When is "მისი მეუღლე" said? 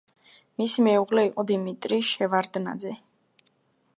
0.61-1.25